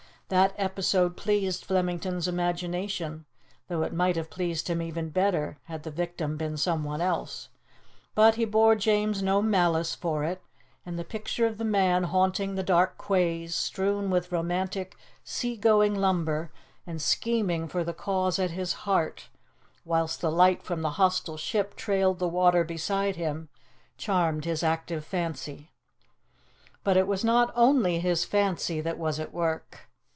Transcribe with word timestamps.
That 0.31 0.55
episode 0.57 1.17
pleased 1.17 1.65
Flemington's 1.65 2.25
imagination 2.25 3.25
though 3.67 3.81
it 3.83 3.91
might 3.91 4.15
have 4.15 4.29
pleased 4.29 4.69
him 4.69 4.81
even 4.81 5.09
better 5.09 5.57
had 5.65 5.83
the 5.83 5.91
victim 5.91 6.37
been 6.37 6.55
someone 6.55 7.01
else; 7.01 7.49
but 8.15 8.35
he 8.35 8.45
bore 8.45 8.75
James 8.77 9.21
no 9.21 9.41
malice 9.41 9.93
for 9.93 10.23
it, 10.23 10.41
and 10.85 10.97
the 10.97 11.03
picture 11.03 11.45
of 11.45 11.57
the 11.57 11.65
man 11.65 12.03
haunting 12.03 12.55
the 12.55 12.63
dark 12.63 12.97
quays, 12.97 13.53
strewn 13.53 14.09
with 14.09 14.31
romantic, 14.31 14.95
sea 15.25 15.57
going 15.57 15.93
lumber, 15.93 16.49
and 16.87 17.01
scheming 17.01 17.67
for 17.67 17.83
the 17.83 17.93
cause 17.93 18.39
at 18.39 18.51
his 18.51 18.71
heart, 18.87 19.27
whilst 19.83 20.21
the 20.21 20.31
light 20.31 20.63
from 20.63 20.81
the 20.81 20.91
hostile 20.91 21.35
ship 21.35 21.75
trailed 21.75 22.19
the 22.19 22.27
water 22.29 22.63
beside 22.63 23.17
him, 23.17 23.49
charmed 23.97 24.45
his 24.45 24.63
active 24.63 25.03
fancy. 25.03 25.71
But 26.85 26.95
it 26.95 27.05
was 27.07 27.25
not 27.25 27.51
only 27.53 27.99
his 27.99 28.23
fancy 28.23 28.79
that 28.79 28.97
was 28.97 29.19
at 29.19 29.33
work. 29.33 29.89